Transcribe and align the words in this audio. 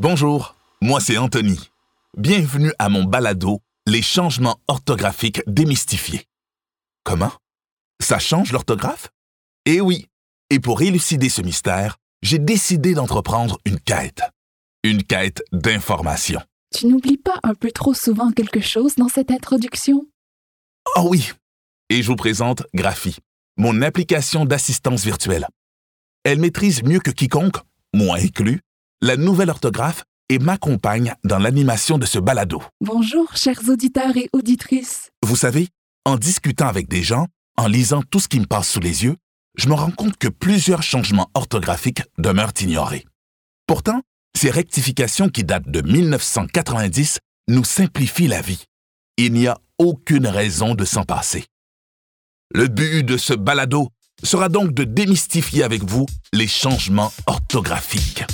Bonjour, 0.00 0.56
moi 0.80 0.98
c'est 1.00 1.18
Anthony. 1.18 1.70
Bienvenue 2.16 2.72
à 2.80 2.88
mon 2.88 3.04
balado 3.04 3.60
Les 3.86 4.02
changements 4.02 4.58
orthographiques 4.66 5.40
démystifiés. 5.46 6.24
Comment? 7.04 7.30
Ça 8.02 8.18
change 8.18 8.50
l'orthographe? 8.50 9.10
Eh 9.66 9.80
oui, 9.80 10.08
et 10.50 10.58
pour 10.58 10.82
élucider 10.82 11.28
ce 11.28 11.42
mystère, 11.42 11.98
j'ai 12.22 12.40
décidé 12.40 12.94
d'entreprendre 12.94 13.60
une 13.64 13.78
quête. 13.78 14.22
Une 14.82 15.04
quête 15.04 15.44
d'information. 15.52 16.42
Tu 16.76 16.88
n'oublies 16.88 17.16
pas 17.16 17.38
un 17.44 17.54
peu 17.54 17.70
trop 17.70 17.94
souvent 17.94 18.32
quelque 18.32 18.60
chose 18.60 18.96
dans 18.96 19.08
cette 19.08 19.30
introduction? 19.30 20.08
Oh 20.96 21.06
oui, 21.08 21.30
et 21.88 22.02
je 22.02 22.08
vous 22.08 22.16
présente 22.16 22.64
Graphie, 22.74 23.18
mon 23.56 23.80
application 23.80 24.44
d'assistance 24.44 25.04
virtuelle. 25.04 25.46
Elle 26.24 26.40
maîtrise 26.40 26.82
mieux 26.82 26.98
que 26.98 27.12
quiconque, 27.12 27.58
moi 27.92 28.16
inclus, 28.16 28.60
la 29.04 29.18
nouvelle 29.18 29.50
orthographe 29.50 30.04
et 30.30 30.38
m'accompagne 30.38 31.14
dans 31.24 31.38
l'animation 31.38 31.98
de 31.98 32.06
ce 32.06 32.18
balado. 32.18 32.62
Bonjour, 32.80 33.36
chers 33.36 33.60
auditeurs 33.68 34.16
et 34.16 34.30
auditrices. 34.32 35.10
Vous 35.22 35.36
savez, 35.36 35.68
en 36.06 36.16
discutant 36.16 36.68
avec 36.68 36.88
des 36.88 37.02
gens, 37.02 37.26
en 37.58 37.66
lisant 37.66 38.00
tout 38.02 38.18
ce 38.18 38.28
qui 38.28 38.40
me 38.40 38.46
passe 38.46 38.70
sous 38.70 38.80
les 38.80 39.04
yeux, 39.04 39.16
je 39.58 39.68
me 39.68 39.74
rends 39.74 39.90
compte 39.90 40.16
que 40.16 40.28
plusieurs 40.28 40.82
changements 40.82 41.28
orthographiques 41.34 42.00
demeurent 42.16 42.54
ignorés. 42.58 43.04
Pourtant, 43.66 44.00
ces 44.34 44.50
rectifications 44.50 45.28
qui 45.28 45.44
datent 45.44 45.68
de 45.68 45.82
1990 45.82 47.18
nous 47.48 47.64
simplifient 47.64 48.28
la 48.28 48.40
vie. 48.40 48.64
Il 49.18 49.34
n'y 49.34 49.48
a 49.48 49.58
aucune 49.76 50.26
raison 50.26 50.74
de 50.74 50.86
s'en 50.86 51.04
passer. 51.04 51.44
Le 52.54 52.68
but 52.68 53.02
de 53.02 53.18
ce 53.18 53.34
balado 53.34 53.90
sera 54.22 54.48
donc 54.48 54.72
de 54.72 54.84
démystifier 54.84 55.62
avec 55.62 55.84
vous 55.84 56.06
les 56.32 56.48
changements 56.48 57.12
orthographiques. 57.26 58.24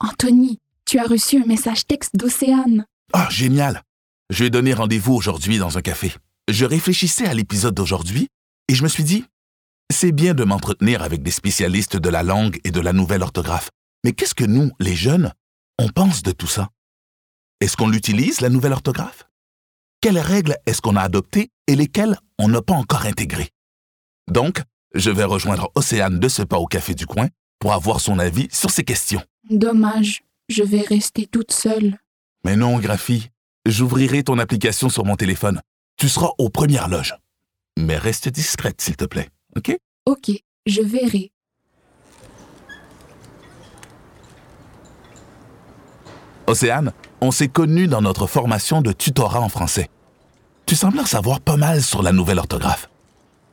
Anthony, 0.00 0.58
tu 0.84 0.98
as 0.98 1.04
reçu 1.06 1.40
un 1.42 1.46
message 1.46 1.86
texte 1.86 2.16
d'Océane. 2.16 2.84
Ah, 3.12 3.28
génial! 3.30 3.82
Je 4.30 4.44
vais 4.44 4.50
donner 4.50 4.74
rendez-vous 4.74 5.14
aujourd'hui 5.14 5.58
dans 5.58 5.78
un 5.78 5.80
café. 5.82 6.12
Je 6.48 6.64
réfléchissais 6.64 7.26
à 7.26 7.34
l'épisode 7.34 7.74
d'aujourd'hui 7.74 8.28
et 8.68 8.74
je 8.74 8.82
me 8.82 8.88
suis 8.88 9.04
dit, 9.04 9.24
c'est 9.90 10.12
bien 10.12 10.34
de 10.34 10.44
m'entretenir 10.44 11.02
avec 11.02 11.22
des 11.22 11.30
spécialistes 11.30 11.96
de 11.96 12.08
la 12.08 12.22
langue 12.22 12.58
et 12.64 12.70
de 12.70 12.80
la 12.80 12.92
nouvelle 12.92 13.22
orthographe. 13.22 13.70
Mais 14.04 14.12
qu'est-ce 14.12 14.34
que 14.34 14.44
nous, 14.44 14.70
les 14.80 14.94
jeunes, 14.94 15.32
on 15.78 15.88
pense 15.88 16.22
de 16.22 16.32
tout 16.32 16.46
ça? 16.46 16.70
Est-ce 17.60 17.76
qu'on 17.76 17.88
l'utilise, 17.88 18.40
la 18.40 18.48
nouvelle 18.48 18.72
orthographe? 18.72 19.28
Quelles 20.00 20.18
règles 20.18 20.56
est-ce 20.66 20.80
qu'on 20.80 20.96
a 20.96 21.02
adoptées 21.02 21.50
et 21.66 21.76
lesquelles 21.76 22.18
on 22.38 22.48
n'a 22.48 22.62
pas 22.62 22.74
encore 22.74 23.06
intégrées? 23.06 23.50
Donc, 24.28 24.62
je 24.94 25.10
vais 25.10 25.24
rejoindre 25.24 25.70
Océane 25.74 26.18
de 26.18 26.28
ce 26.28 26.42
pas 26.42 26.58
au 26.58 26.66
café 26.66 26.94
du 26.94 27.06
coin 27.06 27.28
pour 27.58 27.72
avoir 27.72 28.00
son 28.00 28.18
avis 28.18 28.48
sur 28.52 28.70
ces 28.70 28.84
questions. 28.84 29.22
Dommage, 29.50 30.22
je 30.48 30.62
vais 30.62 30.82
rester 30.82 31.26
toute 31.26 31.52
seule. 31.52 31.98
Mais 32.44 32.56
non, 32.56 32.78
Graphie, 32.78 33.30
j'ouvrirai 33.66 34.22
ton 34.22 34.38
application 34.38 34.88
sur 34.88 35.04
mon 35.04 35.16
téléphone. 35.16 35.60
Tu 35.96 36.08
seras 36.08 36.30
aux 36.38 36.50
premières 36.50 36.88
loges. 36.88 37.14
Mais 37.76 37.96
reste 37.96 38.28
discrète, 38.28 38.80
s'il 38.80 38.96
te 38.96 39.04
plaît, 39.04 39.28
OK? 39.56 39.76
Ok, 40.06 40.30
je 40.66 40.82
verrai. 40.82 41.30
Océane, 46.48 46.92
on 47.20 47.30
s'est 47.30 47.48
connus 47.48 47.88
dans 47.88 48.00
notre 48.00 48.26
formation 48.26 48.80
de 48.80 48.92
tutorat 48.92 49.40
en 49.40 49.50
français. 49.50 49.90
Tu 50.64 50.76
sembles 50.76 50.98
en 50.98 51.04
savoir 51.04 51.40
pas 51.40 51.58
mal 51.58 51.82
sur 51.82 52.02
la 52.02 52.10
nouvelle 52.10 52.38
orthographe. 52.38 52.88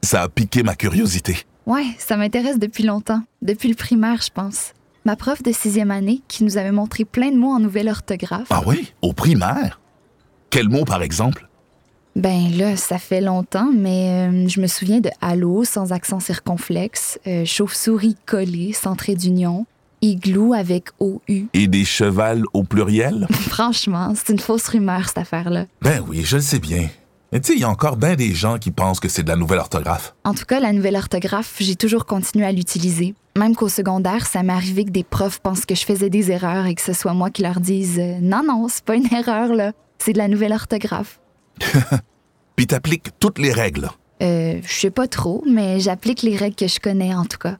Ça 0.01 0.21
a 0.21 0.29
piqué 0.29 0.63
ma 0.63 0.75
curiosité. 0.75 1.39
Ouais, 1.65 1.85
ça 1.97 2.15
m'intéresse 2.15 2.57
depuis 2.57 2.83
longtemps. 2.83 3.21
Depuis 3.41 3.67
le 3.67 3.75
primaire, 3.75 4.21
je 4.21 4.29
pense. 4.31 4.71
Ma 5.03 5.17
prof 5.17 5.43
de 5.43 5.51
sixième 5.51 5.91
année, 5.91 6.21
qui 6.29 6.45
nous 6.45 6.57
avait 6.57 6.71
montré 6.71 7.03
plein 7.03 7.31
de 7.31 7.37
mots 7.37 7.53
en 7.53 7.59
nouvelle 7.59 7.89
orthographe. 7.89 8.47
Ah 8.49 8.61
oui? 8.65 8.93
Au 9.01 9.11
primaire? 9.11 9.81
Quel 10.49 10.69
mot, 10.69 10.85
par 10.85 11.03
exemple? 11.03 11.49
Ben 12.15 12.49
là, 12.57 12.77
ça 12.77 12.97
fait 12.97 13.19
longtemps, 13.19 13.71
mais 13.75 14.29
euh, 14.29 14.47
je 14.47 14.61
me 14.61 14.67
souviens 14.67 15.01
de 15.01 15.09
halo 15.19 15.65
sans 15.65 15.91
accent 15.91 16.21
circonflexe, 16.21 17.19
euh, 17.27 17.43
chauve-souris 17.43 18.15
collé 18.25 18.71
sans 18.71 18.95
trait 18.95 19.15
d'union, 19.15 19.65
igloo 20.11 20.53
avec 20.53 20.89
OU. 20.99 21.21
Et 21.53 21.67
des 21.67 21.85
chevals 21.85 22.43
au 22.53 22.63
pluriel? 22.63 23.27
Franchement, 23.31 24.13
c'est 24.15 24.33
une 24.33 24.39
fausse 24.39 24.67
rumeur, 24.67 25.07
cette 25.07 25.17
affaire-là. 25.17 25.65
Ben 25.81 26.03
oui, 26.07 26.23
je 26.23 26.37
le 26.37 26.41
sais 26.41 26.59
bien. 26.59 26.89
Mais 27.31 27.39
tu 27.41 27.47
sais, 27.47 27.53
il 27.57 27.61
y 27.61 27.63
a 27.63 27.69
encore 27.69 27.97
bien 27.97 28.15
des 28.15 28.33
gens 28.33 28.57
qui 28.57 28.71
pensent 28.71 28.99
que 28.99 29.09
c'est 29.09 29.23
de 29.23 29.27
la 29.29 29.35
nouvelle 29.35 29.59
orthographe. 29.59 30.15
En 30.23 30.33
tout 30.33 30.45
cas, 30.45 30.59
la 30.59 30.71
nouvelle 30.71 30.95
orthographe, 30.95 31.55
j'ai 31.59 31.75
toujours 31.75 32.05
continué 32.05 32.45
à 32.45 32.51
l'utiliser. 32.51 33.13
Même 33.37 33.55
qu'au 33.55 33.67
secondaire, 33.67 34.25
ça 34.25 34.43
m'est 34.43 34.53
arrivé 34.53 34.85
que 34.85 34.91
des 34.91 35.03
profs 35.03 35.39
pensent 35.39 35.65
que 35.65 35.75
je 35.75 35.85
faisais 35.85 36.09
des 36.09 36.31
erreurs 36.31 36.65
et 36.65 36.75
que 36.75 36.81
ce 36.81 36.93
soit 36.93 37.13
moi 37.13 37.29
qui 37.29 37.41
leur 37.41 37.59
dise 37.59 37.99
euh, 37.99 38.19
Non, 38.21 38.43
non, 38.47 38.67
c'est 38.69 38.85
pas 38.85 38.95
une 38.95 39.07
erreur, 39.13 39.53
là. 39.53 39.73
C'est 39.97 40.13
de 40.13 40.17
la 40.17 40.27
nouvelle 40.27 40.53
orthographe. 40.53 41.19
Puis 42.55 42.67
t'appliques 42.67 43.09
toutes 43.19 43.39
les 43.39 43.51
règles. 43.51 43.89
Euh, 44.21 44.59
je 44.63 44.73
sais 44.73 44.91
pas 44.91 45.07
trop, 45.07 45.43
mais 45.45 45.79
j'applique 45.79 46.21
les 46.21 46.37
règles 46.37 46.55
que 46.55 46.67
je 46.67 46.79
connais 46.79 47.13
en 47.13 47.25
tout 47.25 47.37
cas. 47.37 47.57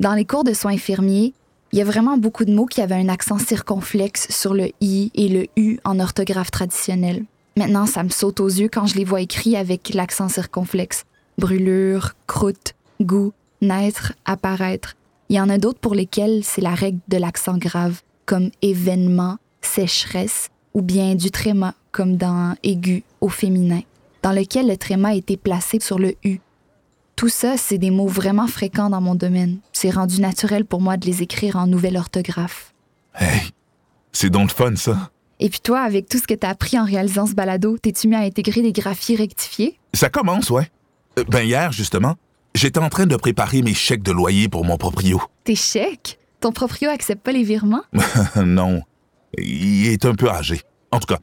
Dans 0.00 0.14
les 0.14 0.24
cours 0.24 0.44
de 0.44 0.52
soins 0.52 0.74
infirmiers, 0.74 1.34
il 1.72 1.78
y 1.78 1.82
a 1.82 1.84
vraiment 1.84 2.16
beaucoup 2.16 2.44
de 2.44 2.52
mots 2.52 2.66
qui 2.66 2.80
avaient 2.80 2.94
un 2.94 3.08
accent 3.08 3.38
circonflexe 3.38 4.28
sur 4.30 4.54
le 4.54 4.70
i 4.80 5.10
et 5.14 5.28
le 5.28 5.46
u 5.56 5.78
en 5.84 6.00
orthographe 6.00 6.50
traditionnelle. 6.50 7.24
Maintenant, 7.56 7.86
ça 7.86 8.02
me 8.02 8.08
saute 8.08 8.40
aux 8.40 8.48
yeux 8.48 8.68
quand 8.72 8.86
je 8.86 8.96
les 8.96 9.04
vois 9.04 9.20
écrits 9.20 9.56
avec 9.56 9.92
l'accent 9.92 10.28
circonflexe. 10.28 11.04
Brûlure, 11.38 12.14
croûte, 12.26 12.74
goût, 13.00 13.32
naître, 13.60 14.12
apparaître. 14.24 14.96
Il 15.28 15.36
y 15.36 15.40
en 15.40 15.48
a 15.48 15.58
d'autres 15.58 15.80
pour 15.80 15.94
lesquels 15.94 16.42
c'est 16.42 16.62
la 16.62 16.74
règle 16.74 17.00
de 17.08 17.18
l'accent 17.18 17.58
grave, 17.58 18.00
comme 18.24 18.50
événement, 18.62 19.36
sécheresse, 19.60 20.48
ou 20.72 20.82
bien 20.82 21.16
du 21.16 21.30
tréma, 21.30 21.74
comme 21.92 22.16
dans 22.16 22.54
aigu 22.62 23.02
au 23.20 23.28
féminin, 23.28 23.80
dans 24.22 24.32
lequel 24.32 24.68
le 24.68 24.76
tréma 24.76 25.10
a 25.10 25.14
été 25.14 25.36
placé 25.36 25.80
sur 25.80 25.98
le 25.98 26.14
U. 26.24 26.38
Tout 27.18 27.28
ça, 27.28 27.56
c'est 27.56 27.78
des 27.78 27.90
mots 27.90 28.06
vraiment 28.06 28.46
fréquents 28.46 28.90
dans 28.90 29.00
mon 29.00 29.16
domaine. 29.16 29.58
C'est 29.72 29.90
rendu 29.90 30.20
naturel 30.20 30.64
pour 30.64 30.80
moi 30.80 30.96
de 30.96 31.04
les 31.04 31.20
écrire 31.20 31.56
en 31.56 31.66
nouvelle 31.66 31.96
orthographe. 31.96 32.72
Hey, 33.18 33.40
c'est 34.12 34.30
donc 34.30 34.50
le 34.50 34.54
fun, 34.54 34.76
ça. 34.76 35.10
Et 35.40 35.50
puis 35.50 35.58
toi, 35.58 35.80
avec 35.80 36.08
tout 36.08 36.18
ce 36.18 36.28
que 36.28 36.34
t'as 36.34 36.50
appris 36.50 36.78
en 36.78 36.84
réalisant 36.84 37.26
ce 37.26 37.32
balado, 37.32 37.76
t'es-tu 37.76 38.06
mis 38.06 38.14
à 38.14 38.20
intégrer 38.20 38.62
des 38.62 38.70
graphies 38.70 39.16
rectifiées? 39.16 39.80
Ça 39.94 40.10
commence, 40.10 40.50
ouais. 40.50 40.70
Euh, 41.18 41.24
ben 41.28 41.42
hier, 41.42 41.72
justement, 41.72 42.14
j'étais 42.54 42.78
en 42.78 42.88
train 42.88 43.06
de 43.06 43.16
préparer 43.16 43.62
mes 43.62 43.74
chèques 43.74 44.04
de 44.04 44.12
loyer 44.12 44.48
pour 44.48 44.64
mon 44.64 44.76
proprio. 44.76 45.20
Tes 45.42 45.56
chèques? 45.56 46.20
Ton 46.38 46.52
proprio 46.52 46.88
accepte 46.88 47.24
pas 47.24 47.32
les 47.32 47.42
virements? 47.42 47.82
non, 48.36 48.82
il 49.36 49.88
est 49.88 50.04
un 50.04 50.14
peu 50.14 50.30
âgé. 50.30 50.60
En 50.92 51.00
tout 51.00 51.12
cas, 51.12 51.18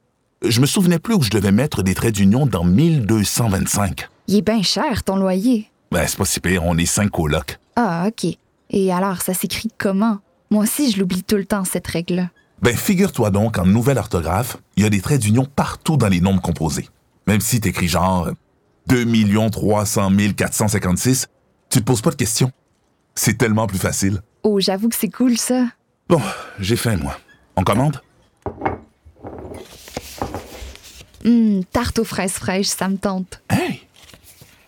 je 0.45 0.59
me 0.59 0.65
souvenais 0.65 0.99
plus 0.99 1.13
où 1.13 1.21
je 1.21 1.29
devais 1.29 1.53
mettre 1.53 1.83
des 1.83 1.95
traits 1.95 2.15
d'union 2.15 2.45
dans 2.45 2.65
1225. 2.65 4.09
Il 4.27 4.35
est 4.35 4.41
bien 4.41 4.61
cher, 4.61 5.05
ton 5.05 5.15
loyer. 5.15 5.69
Ben, 5.95 6.05
c'est 6.05 6.17
pas 6.17 6.25
si 6.25 6.41
pire, 6.41 6.65
on 6.65 6.77
est 6.77 6.85
cinq 6.85 7.09
colocs. 7.09 7.57
Ah, 7.77 8.09
OK. 8.09 8.37
Et 8.69 8.91
alors, 8.91 9.21
ça 9.21 9.33
s'écrit 9.33 9.69
comment? 9.77 10.19
Moi 10.51 10.63
aussi, 10.63 10.91
je 10.91 10.99
l'oublie 10.99 11.23
tout 11.23 11.37
le 11.37 11.45
temps, 11.45 11.63
cette 11.63 11.87
règle-là. 11.87 12.31
Ben, 12.61 12.75
figure-toi 12.75 13.31
donc 13.31 13.55
qu'en 13.55 13.65
nouvelle 13.65 13.97
orthographe, 13.97 14.57
il 14.75 14.83
y 14.83 14.85
a 14.85 14.89
des 14.89 14.99
traits 14.99 15.21
d'union 15.21 15.45
partout 15.45 15.95
dans 15.95 16.09
les 16.09 16.19
nombres 16.19 16.41
composés. 16.41 16.89
Même 17.27 17.39
si 17.39 17.61
t'écris 17.61 17.87
genre 17.87 18.29
2 18.87 19.05
300 19.51 20.11
456, 20.35 21.27
tu 21.69 21.79
te 21.79 21.83
poses 21.85 22.01
pas 22.01 22.09
de 22.09 22.15
questions. 22.15 22.51
C'est 23.15 23.37
tellement 23.37 23.65
plus 23.65 23.79
facile. 23.79 24.19
Oh, 24.43 24.59
j'avoue 24.59 24.89
que 24.89 24.97
c'est 24.97 25.07
cool, 25.07 25.37
ça. 25.37 25.65
Bon, 26.09 26.21
j'ai 26.59 26.75
faim, 26.75 26.97
moi. 26.97 27.17
On 27.55 27.63
commande? 27.63 28.01
Hum, 31.23 31.63
tarte 31.71 31.99
aux 31.99 32.03
fraises 32.03 32.33
fraîches, 32.33 32.67
ça 32.67 32.89
me 32.89 32.97
tente. 32.97 33.41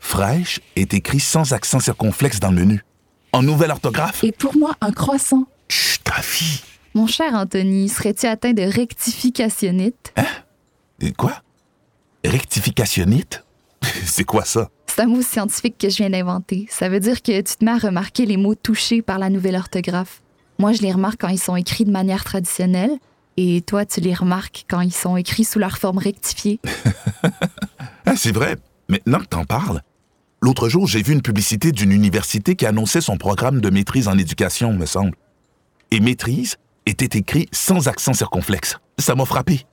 Fraîche 0.08 0.62
est 0.78 0.94
écrit 0.94 1.20
sans 1.20 1.52
accent 1.52 1.82
circonflexe 1.82 2.40
dans 2.40 2.50
le 2.50 2.56
menu. 2.56 2.86
En 3.34 3.44
nouvelle 3.44 3.72
orthographe. 3.72 4.24
Et 4.24 4.32
pour 4.32 4.56
moi, 4.56 4.74
un 4.80 4.94
croissant. 4.94 5.44
Chut, 5.68 6.02
ta 6.02 6.22
fille! 6.22 6.62
Mon 6.94 7.08
cher 7.08 7.34
Anthony, 7.34 7.90
serais-tu 7.90 8.26
atteint 8.26 8.54
de 8.54 8.62
rectificationnite? 8.62 10.14
Hein? 10.16 10.24
Et 11.02 11.12
quoi? 11.12 11.34
Rectificationnite? 12.24 13.44
c'est 14.06 14.24
quoi 14.24 14.46
ça? 14.46 14.70
C'est 14.88 15.02
un 15.02 15.08
mot 15.08 15.22
scientifique 15.22 15.78
que 15.78 15.90
je 15.90 15.98
viens 15.98 16.10
d'inventer. 16.10 16.68
Ça 16.70 16.88
veut 16.88 17.02
dire 17.02 17.22
que 17.22 17.42
tu 17.42 17.56
te 17.58 17.66
mets 17.66 17.72
à 17.72 17.78
remarquer 17.78 18.26
les 18.26 18.38
mots 18.38 18.56
touchés 18.56 19.02
par 19.02 19.20
la 19.20 19.30
nouvelle 19.30 19.58
orthographe. 19.58 20.22
Moi, 20.58 20.72
je 20.72 20.82
les 20.84 20.94
remarque 20.94 21.20
quand 21.20 21.28
ils 21.28 21.38
sont 21.38 21.58
écrits 21.58 21.84
de 21.84 21.92
manière 21.92 22.24
traditionnelle, 22.24 22.98
et 23.36 23.62
toi, 23.62 23.86
tu 23.86 24.00
les 24.00 24.14
remarques 24.14 24.64
quand 24.70 24.80
ils 24.80 24.94
sont 24.94 25.18
écrits 25.18 25.44
sous 25.44 25.60
leur 25.60 25.78
forme 25.78 25.98
rectifiée. 25.98 26.62
Ah, 28.10 28.16
c'est 28.16 28.32
vrai. 28.32 28.56
Maintenant 28.88 29.20
que 29.20 29.26
t'en 29.26 29.44
parles, 29.44 29.82
l'autre 30.42 30.70
jour, 30.70 30.88
j'ai 30.88 31.02
vu 31.02 31.14
une 31.14 31.22
publicité 31.22 31.72
d'une 31.72 31.92
université 31.92 32.56
qui 32.56 32.66
annonçait 32.66 33.02
son 33.02 33.18
programme 33.18 33.62
de 33.62 33.70
maîtrise 33.70 34.08
en 34.08 34.18
éducation, 34.18 34.74
me 34.74 34.86
semble. 34.86 35.16
Et 35.92 36.00
maîtrise 36.00 36.58
était 36.86 37.18
écrit 37.18 37.48
sans 37.52 37.88
accent 37.88 38.14
circonflexe. 38.14 38.78
Ça 38.98 39.16
m'a 39.16 39.26
frappé. 39.26 39.66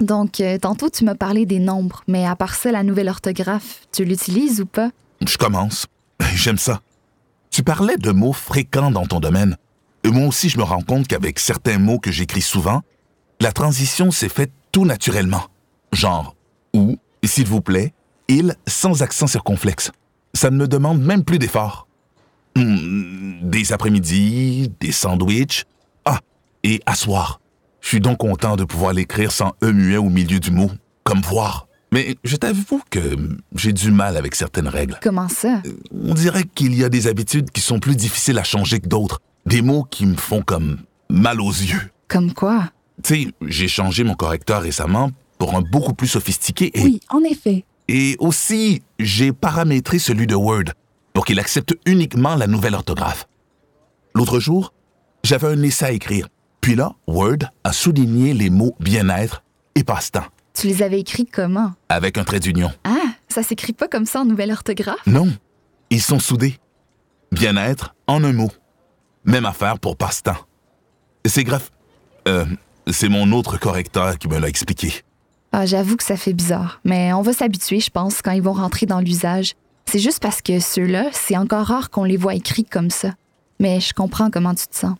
Donc, 0.00 0.40
euh, 0.40 0.58
tantôt, 0.58 0.90
tu 0.90 1.04
m'as 1.04 1.14
parlé 1.14 1.46
des 1.46 1.58
nombres, 1.58 2.02
mais 2.08 2.26
à 2.26 2.36
part 2.36 2.54
ça, 2.54 2.72
la 2.72 2.82
nouvelle 2.82 3.08
orthographe, 3.08 3.82
tu 3.92 4.04
l'utilises 4.04 4.60
ou 4.60 4.66
pas? 4.66 4.90
Je 5.26 5.36
commence. 5.38 5.86
J'aime 6.34 6.58
ça. 6.58 6.80
Tu 7.50 7.62
parlais 7.62 7.96
de 7.96 8.10
mots 8.10 8.32
fréquents 8.32 8.90
dans 8.90 9.06
ton 9.06 9.20
domaine. 9.20 9.56
Et 10.02 10.08
moi 10.08 10.26
aussi, 10.26 10.48
je 10.48 10.58
me 10.58 10.64
rends 10.64 10.82
compte 10.82 11.06
qu'avec 11.06 11.38
certains 11.38 11.78
mots 11.78 11.98
que 11.98 12.10
j'écris 12.10 12.42
souvent, 12.42 12.82
la 13.40 13.52
transition 13.52 14.10
s'est 14.10 14.28
faite 14.28 14.52
tout 14.72 14.84
naturellement. 14.84 15.44
Genre 15.92 16.34
ou, 16.74 16.98
s'il 17.22 17.46
vous 17.46 17.60
plaît, 17.60 17.94
il 18.28 18.56
sans 18.66 19.02
accent 19.02 19.26
circonflexe. 19.26 19.90
Ça 20.34 20.50
ne 20.50 20.56
me 20.56 20.68
demande 20.68 21.00
même 21.00 21.24
plus 21.24 21.38
d'effort. 21.38 21.86
Hmm, 22.56 23.40
des 23.42 23.72
après-midi, 23.72 24.72
des 24.80 24.92
sandwichs. 24.92 25.64
Ah, 26.04 26.20
et 26.62 26.80
asseoir. 26.86 27.40
Je 27.80 27.88
suis 27.88 28.00
donc 28.00 28.18
content 28.18 28.56
de 28.56 28.64
pouvoir 28.64 28.92
l'écrire 28.92 29.30
sans 29.30 29.52
E 29.62 29.70
muet 29.70 29.96
au 29.96 30.08
milieu 30.08 30.40
du 30.40 30.50
mot, 30.50 30.70
comme 31.02 31.20
voir. 31.20 31.68
Mais 31.92 32.16
je 32.24 32.34
t'avoue 32.34 32.80
que 32.90 33.16
j'ai 33.54 33.72
du 33.72 33.92
mal 33.92 34.16
avec 34.16 34.34
certaines 34.34 34.68
règles. 34.68 34.98
Comment 35.02 35.28
ça? 35.28 35.62
On 35.92 36.14
dirait 36.14 36.42
qu'il 36.42 36.74
y 36.74 36.82
a 36.82 36.88
des 36.88 37.06
habitudes 37.06 37.50
qui 37.50 37.60
sont 37.60 37.78
plus 37.78 37.94
difficiles 37.94 38.38
à 38.38 38.42
changer 38.44 38.80
que 38.80 38.88
d'autres. 38.88 39.20
Des 39.46 39.62
mots 39.62 39.84
qui 39.84 40.06
me 40.06 40.16
font 40.16 40.42
comme 40.42 40.78
mal 41.08 41.40
aux 41.40 41.52
yeux. 41.52 41.92
Comme 42.08 42.32
quoi? 42.32 42.70
Tu 43.02 43.14
sais, 43.14 43.34
j'ai 43.42 43.68
changé 43.68 44.02
mon 44.02 44.14
correcteur 44.14 44.62
récemment 44.62 45.10
pour 45.38 45.54
un 45.54 45.60
beaucoup 45.60 45.94
plus 45.94 46.08
sophistiqué 46.08 46.70
et... 46.74 46.82
Oui, 46.82 47.00
en 47.10 47.22
effet. 47.22 47.64
Et 47.88 48.16
aussi, 48.18 48.82
j'ai 48.98 49.32
paramétré 49.32 49.98
celui 49.98 50.26
de 50.26 50.34
Word 50.34 50.64
pour 51.12 51.24
qu'il 51.24 51.38
accepte 51.38 51.74
uniquement 51.86 52.34
la 52.34 52.46
nouvelle 52.46 52.74
orthographe. 52.74 53.26
L'autre 54.14 54.40
jour, 54.40 54.72
j'avais 55.22 55.48
un 55.48 55.62
essai 55.62 55.84
à 55.86 55.92
écrire. 55.92 56.28
Puis 56.60 56.74
là, 56.76 56.92
Word 57.06 57.38
a 57.62 57.72
souligné 57.72 58.32
les 58.32 58.48
mots 58.50 58.74
bien-être 58.80 59.42
et 59.74 59.84
passe-temps 59.84 60.24
Tu 60.54 60.66
les 60.66 60.82
avais 60.82 61.00
écrits 61.00 61.26
comment? 61.26 61.72
avec 61.88 62.16
un 62.16 62.24
trait 62.24 62.40
d'union. 62.40 62.72
Ah, 62.84 62.96
ça 63.28 63.42
s'écrit 63.42 63.72
pas 63.74 63.88
comme 63.88 64.06
ça 64.06 64.20
en 64.20 64.24
nouvelle 64.24 64.50
orthographe? 64.52 65.06
Non, 65.06 65.28
ils 65.90 66.00
sont 66.02 66.18
soudés. 66.20 66.58
Bien-être 67.32 67.94
en 68.06 68.22
un 68.24 68.32
mot. 68.32 68.50
Même 69.24 69.44
affaire 69.46 69.78
pour 69.78 69.96
passe-temps. 69.96 70.36
C'est 71.26 71.44
grave. 71.44 71.68
Euh, 72.28 72.46
c'est 72.90 73.08
mon 73.08 73.32
autre 73.32 73.58
correcteur 73.58 74.18
qui 74.18 74.28
me 74.28 74.38
l'a 74.38 74.48
expliqué. 74.48 75.02
Ah, 75.56 75.66
j'avoue 75.66 75.96
que 75.96 76.02
ça 76.02 76.16
fait 76.16 76.32
bizarre, 76.32 76.80
mais 76.82 77.12
on 77.12 77.22
va 77.22 77.32
s'habituer, 77.32 77.78
je 77.78 77.88
pense, 77.88 78.22
quand 78.22 78.32
ils 78.32 78.42
vont 78.42 78.54
rentrer 78.54 78.86
dans 78.86 78.98
l'usage. 78.98 79.54
C'est 79.86 80.00
juste 80.00 80.20
parce 80.20 80.42
que 80.42 80.58
ceux-là, 80.58 81.10
c'est 81.12 81.36
encore 81.36 81.66
rare 81.66 81.90
qu'on 81.90 82.02
les 82.02 82.16
voit 82.16 82.34
écrits 82.34 82.64
comme 82.64 82.90
ça. 82.90 83.14
Mais 83.60 83.78
je 83.78 83.94
comprends 83.94 84.32
comment 84.32 84.56
tu 84.56 84.66
te 84.66 84.74
sens. 84.74 84.96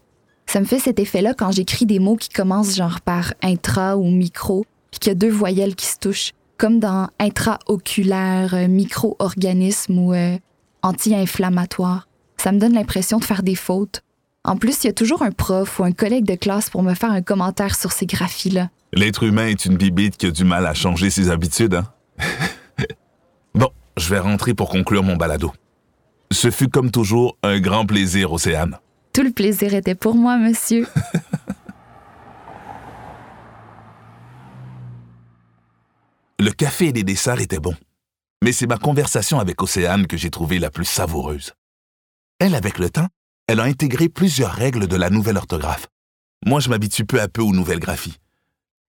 Ça 0.46 0.60
me 0.60 0.64
fait 0.64 0.78
cet 0.78 1.00
effet-là 1.00 1.34
quand 1.34 1.50
j'écris 1.50 1.86
des 1.86 1.98
mots 1.98 2.14
qui 2.14 2.28
commencent 2.28 2.76
genre 2.76 3.00
par 3.00 3.34
intra 3.42 3.96
ou 3.96 4.08
micro, 4.08 4.64
puis 4.92 5.00
qu'il 5.00 5.10
y 5.10 5.16
a 5.16 5.16
deux 5.16 5.28
voyelles 5.28 5.74
qui 5.74 5.86
se 5.86 5.98
touchent, 5.98 6.34
comme 6.56 6.78
dans 6.78 7.08
intra-oculaire, 7.18 8.54
euh, 8.54 8.68
micro-organisme 8.68 9.98
ou 9.98 10.14
euh, 10.14 10.38
anti-inflammatoire. 10.82 12.06
Ça 12.36 12.52
me 12.52 12.60
donne 12.60 12.74
l'impression 12.74 13.18
de 13.18 13.24
faire 13.24 13.42
des 13.42 13.56
fautes. 13.56 14.02
En 14.44 14.56
plus, 14.56 14.84
il 14.84 14.86
y 14.86 14.90
a 14.90 14.92
toujours 14.92 15.22
un 15.22 15.32
prof 15.32 15.80
ou 15.80 15.82
un 15.82 15.90
collègue 15.90 16.26
de 16.26 16.36
classe 16.36 16.70
pour 16.70 16.84
me 16.84 16.94
faire 16.94 17.10
un 17.10 17.22
commentaire 17.22 17.74
sur 17.74 17.90
ces 17.90 18.06
graphies-là. 18.06 18.70
L'être 18.96 19.25
humain 19.25 19.49
est 19.49 19.64
une 19.64 19.76
bibite 19.76 20.17
qui 20.17 20.26
a 20.26 20.31
du 20.31 20.44
mal 20.44 20.64
à 20.67 20.75
changer 20.75 21.11
ses 21.11 21.29
habitudes, 21.29 21.75
hein? 21.75 21.93
bon, 23.55 23.70
je 23.96 24.08
vais 24.08 24.20
rentrer 24.20 24.55
pour 24.55 24.69
conclure 24.69 25.02
mon 25.02 25.17
balado. 25.17 25.52
Ce 26.31 26.49
fut 26.52 26.69
comme 26.69 26.93
toujours 26.93 27.37
un 27.43 27.58
grand 27.58 27.87
plaisir, 27.87 28.32
Océane. 28.32 28.79
Tout 29.12 29.23
le 29.23 29.32
plaisir 29.32 29.75
était 29.75 29.96
pour 29.96 30.14
moi, 30.14 30.37
monsieur. 30.37 30.87
Le 36.38 36.50
café 36.50 36.88
et 36.88 36.93
les 36.93 37.02
desserts 37.05 37.40
étaient 37.40 37.58
bons. 37.58 37.76
Mais 38.44 38.52
c'est 38.52 38.67
ma 38.67 38.76
conversation 38.76 39.40
avec 39.40 39.61
Océane 39.62 40.06
que 40.06 40.17
j'ai 40.17 40.31
trouvée 40.31 40.58
la 40.61 40.70
plus 40.70 40.85
savoureuse. 40.85 41.52
Elle, 42.38 42.55
avec 42.55 42.79
le 42.79 42.90
temps, 42.90 43.08
elle 43.49 43.58
a 43.61 43.64
intégré 43.64 44.08
plusieurs 44.08 44.52
règles 44.52 44.87
de 44.87 44.97
la 44.97 45.11
nouvelle 45.11 45.37
orthographe. 45.38 45.88
Moi, 46.44 46.61
je 46.61 46.69
m'habitue 46.69 47.05
peu 47.06 47.20
à 47.20 47.29
peu 47.29 47.43
aux 47.43 47.52
nouvelles 47.52 47.81
graphies. 47.81 48.19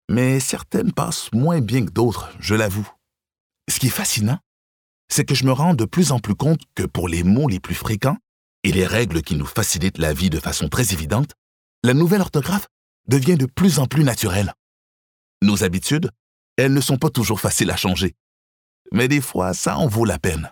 Mais 0.10 0.40
certaines 0.40 0.94
passent 0.94 1.32
moins 1.34 1.62
bien 1.62 1.86
que 1.86 1.92
d'autres, 1.92 2.32
je 2.40 2.56
l'avoue. 2.56 2.90
Ce 3.70 3.80
qui 3.80 3.88
est 3.88 3.90
fascinant, 3.90 4.40
c'est 5.10 5.26
que 5.26 5.36
je 5.36 5.46
me 5.46 5.52
rends 5.52 5.74
de 5.74 5.86
plus 5.86 6.12
en 6.12 6.20
plus 6.20 6.36
compte 6.36 6.62
que 6.76 6.84
pour 6.84 7.08
les 7.08 7.24
mots 7.24 7.48
les 7.48 7.60
plus 7.60 7.76
fréquents 7.76 8.18
et 8.64 8.72
les 8.72 8.86
règles 8.86 9.22
qui 9.22 9.36
nous 9.36 9.46
facilitent 9.46 9.98
la 9.98 10.14
vie 10.14 10.30
de 10.30 10.40
façon 10.40 10.70
très 10.70 10.94
évidente, 10.94 11.34
la 11.84 11.94
nouvelle 11.94 12.22
orthographe 12.22 12.68
devient 13.08 13.36
de 13.36 13.46
plus 13.46 13.80
en 13.80 13.86
plus 13.86 14.04
naturelle. 14.04 14.54
Nos 15.42 15.64
habitudes, 15.64 16.10
elles 16.58 16.74
ne 16.74 16.82
sont 16.82 16.98
pas 16.98 17.10
toujours 17.10 17.40
faciles 17.40 17.72
à 17.72 17.76
changer. 17.76 18.16
Mais 18.92 19.08
des 19.08 19.22
fois, 19.22 19.54
ça 19.54 19.78
en 19.78 19.88
vaut 19.88 20.06
la 20.06 20.20
peine. 20.20 20.52